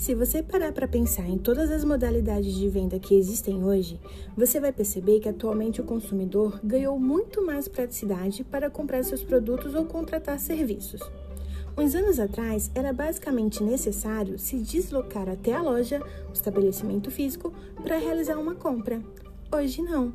[0.00, 4.00] Se você parar para pensar em todas as modalidades de venda que existem hoje,
[4.34, 9.74] você vai perceber que atualmente o consumidor ganhou muito mais praticidade para comprar seus produtos
[9.74, 11.02] ou contratar serviços.
[11.76, 17.98] Uns anos atrás, era basicamente necessário se deslocar até a loja, o estabelecimento físico, para
[17.98, 19.02] realizar uma compra.
[19.52, 20.14] Hoje não.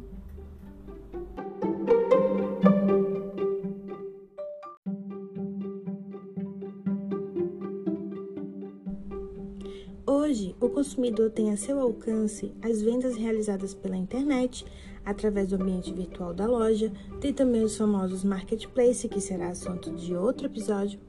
[10.65, 14.65] O consumidor tem a seu alcance as vendas realizadas pela internet,
[15.05, 20.15] através do ambiente virtual da loja, tem também os famosos marketplace, que será assunto de
[20.15, 20.99] outro episódio,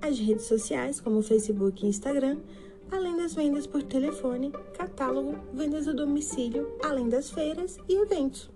[0.00, 2.38] as redes sociais, como Facebook e Instagram,
[2.90, 8.50] além das vendas por telefone, catálogo, vendas a domicílio, além das feiras e eventos.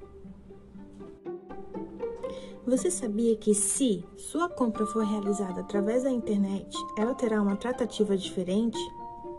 [2.66, 8.16] Você sabia que se sua compra for realizada através da internet, ela terá uma tratativa
[8.16, 8.78] diferente?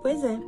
[0.01, 0.39] Pois é,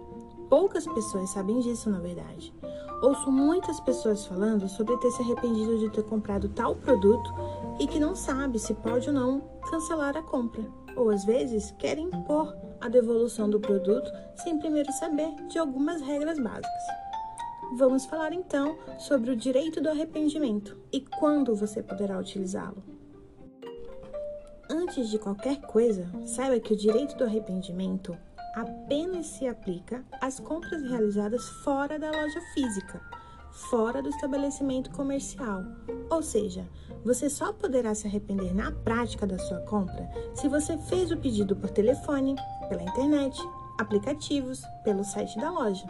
[0.50, 2.53] poucas pessoas sabem disso, na verdade.
[3.02, 7.34] Ouço muitas pessoas falando sobre ter se arrependido de ter comprado tal produto
[7.80, 10.66] e que não sabe se pode ou não cancelar a compra.
[10.95, 16.40] Ou às vezes querem impor a devolução do produto sem primeiro saber de algumas regras
[16.40, 16.84] básicas.
[17.75, 22.81] Vamos falar então sobre o direito do arrependimento e quando você poderá utilizá-lo.
[24.70, 28.18] Antes de qualquer coisa, saiba que o direito do arrependimento
[28.58, 33.00] apenas se aplica às compras realizadas fora da loja física,
[33.52, 35.63] fora do estabelecimento comercial.
[36.09, 36.67] Ou seja,
[37.05, 41.55] você só poderá se arrepender na prática da sua compra se você fez o pedido
[41.55, 42.35] por telefone,
[42.67, 43.39] pela internet,
[43.78, 45.85] aplicativos, pelo site da loja.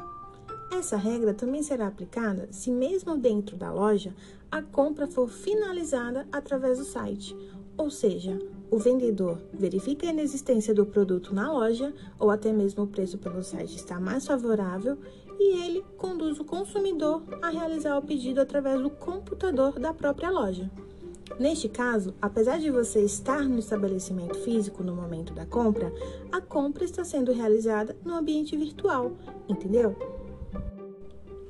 [0.69, 4.13] Essa regra também será aplicada se, mesmo dentro da loja,
[4.51, 7.33] a compra for finalizada através do site,
[7.77, 8.37] ou seja,
[8.69, 13.43] o vendedor verifica a inexistência do produto na loja ou até mesmo o preço pelo
[13.43, 14.97] site está mais favorável
[15.39, 20.69] e ele conduz o consumidor a realizar o pedido através do computador da própria loja.
[21.39, 25.93] Neste caso, apesar de você estar no estabelecimento físico no momento da compra,
[26.31, 29.11] a compra está sendo realizada no ambiente virtual,
[29.47, 29.95] entendeu?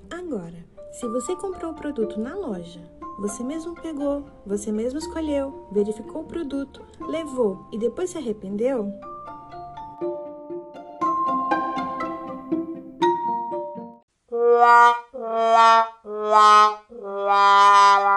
[0.09, 6.21] Agora, se você comprou o produto na loja você mesmo pegou, você mesmo escolheu, verificou
[6.21, 8.91] o produto, levou e depois se arrependeu?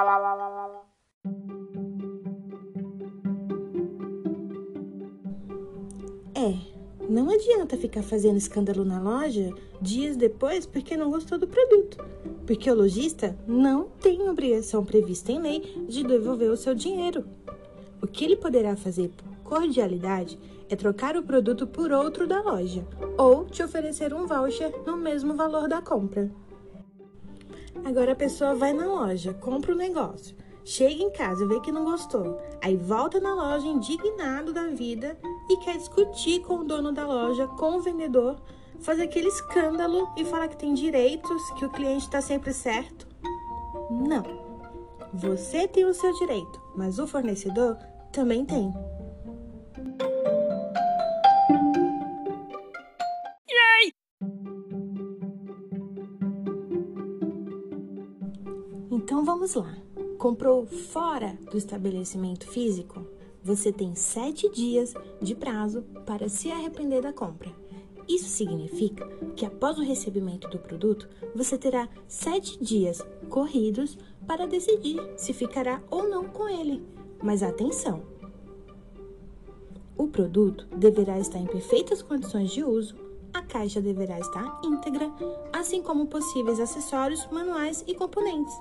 [0.03, 0.09] É,
[7.41, 11.99] adianta ficar fazendo escândalo na loja dias depois porque não gostou do produto
[12.51, 17.25] porque o lojista não tem obrigação prevista em lei de devolver o seu dinheiro.
[18.03, 20.37] O que ele poderá fazer por cordialidade
[20.69, 22.84] é trocar o produto por outro da loja
[23.17, 26.29] ou te oferecer um voucher no mesmo valor da compra.
[27.84, 31.84] Agora a pessoa vai na loja, compra o negócio, chega em casa, vê que não
[31.84, 35.17] gostou, aí volta na loja indignado da vida
[35.50, 38.41] e quer discutir com o dono da loja, com o vendedor
[38.81, 43.06] fazer aquele escândalo e falar que tem direitos, que o cliente está sempre certo.
[43.91, 44.22] Não.
[45.12, 47.77] Você tem o seu direito, mas o fornecedor
[48.12, 48.72] também tem.
[58.91, 59.77] Então vamos lá.
[60.19, 63.05] Comprou fora do estabelecimento físico?
[63.43, 67.51] Você tem sete dias de prazo para se arrepender da compra.
[68.06, 69.06] Isso significa
[69.37, 73.97] que após o recebimento do produto, você terá sete dias corridos
[74.27, 76.83] para decidir se ficará ou não com ele.
[77.23, 78.03] Mas atenção!
[79.97, 82.97] O produto deverá estar em perfeitas condições de uso,
[83.33, 85.11] a caixa deverá estar íntegra,
[85.53, 88.55] assim como possíveis acessórios, manuais e componentes.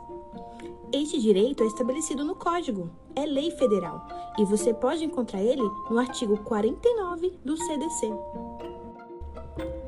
[0.91, 4.07] Este direito é estabelecido no Código, é lei federal,
[4.38, 8.12] e você pode encontrar ele no artigo 49 do CDC.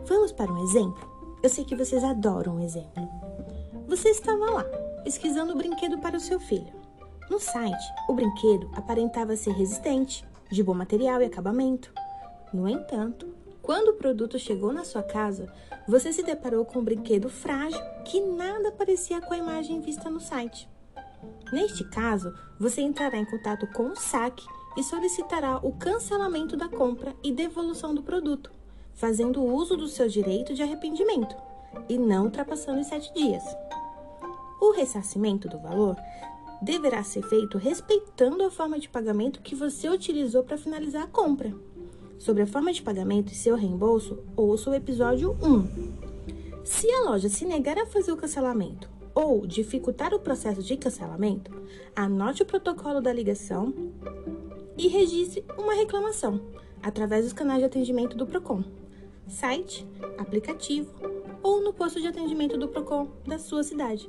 [0.05, 1.09] Vamos para um exemplo?
[1.41, 3.07] Eu sei que vocês adoram um exemplo.
[3.87, 4.63] Você estava lá,
[5.03, 6.73] pesquisando o brinquedo para o seu filho.
[7.29, 11.91] No site, o brinquedo aparentava ser resistente, de bom material e acabamento.
[12.53, 13.33] No entanto,
[13.71, 15.47] quando o produto chegou na sua casa,
[15.87, 20.19] você se deparou com um brinquedo frágil que nada parecia com a imagem vista no
[20.19, 20.67] site.
[21.53, 24.45] Neste caso, você entrará em contato com o saque
[24.75, 28.51] e solicitará o cancelamento da compra e devolução do produto
[28.93, 31.33] fazendo uso do seu direito de arrependimento
[31.87, 33.43] e não ultrapassando os sete dias.
[34.59, 35.95] O ressarcimento do valor
[36.61, 41.55] deverá ser feito respeitando a forma de pagamento que você utilizou para finalizar a compra.
[42.21, 46.63] Sobre a forma de pagamento e seu reembolso, ouça o episódio 1.
[46.63, 51.51] Se a loja se negar a fazer o cancelamento ou dificultar o processo de cancelamento,
[51.95, 53.73] anote o protocolo da ligação
[54.77, 56.39] e registre uma reclamação
[56.83, 58.63] através dos canais de atendimento do Procon,
[59.27, 60.93] site, aplicativo
[61.41, 64.07] ou no posto de atendimento do Procon da sua cidade.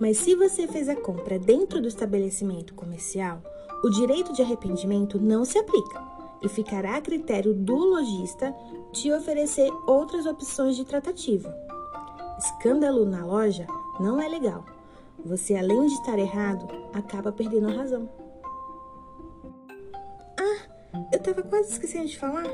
[0.00, 3.42] Mas se você fez a compra dentro do estabelecimento comercial,
[3.84, 6.13] o direito de arrependimento não se aplica
[6.44, 8.54] e ficará a critério do lojista
[8.92, 11.52] te oferecer outras opções de tratativa.
[12.38, 13.66] Escândalo na loja
[13.98, 14.64] não é legal.
[15.24, 18.08] Você, além de estar errado, acaba perdendo a razão.
[20.38, 22.46] Ah, eu estava quase esquecendo de falar.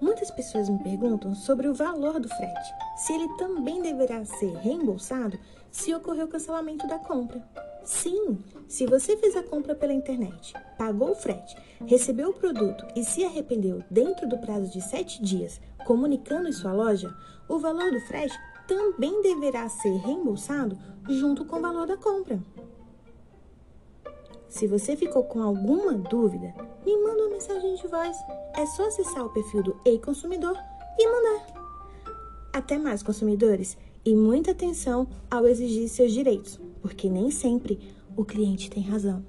[0.00, 5.38] Muitas pessoas me perguntam sobre o valor do frete, se ele também deverá ser reembolsado
[5.70, 7.46] se ocorrer o cancelamento da compra.
[7.84, 8.38] Sim,
[8.68, 11.56] se você fez a compra pela internet, pagou o frete,
[11.86, 16.72] recebeu o produto e se arrependeu dentro do prazo de 7 dias, comunicando em sua
[16.72, 17.14] loja,
[17.48, 18.38] o valor do frete
[18.68, 20.78] também deverá ser reembolsado
[21.08, 22.40] junto com o valor da compra.
[24.48, 26.54] Se você ficou com alguma dúvida,
[26.84, 28.16] me manda uma mensagem de voz.
[28.56, 30.56] É só acessar o perfil do Ei Consumidor
[30.98, 31.46] e mandar.
[32.52, 37.78] Até mais, consumidores, e muita atenção ao exigir seus direitos, porque nem sempre
[38.16, 39.24] o cliente tem razão.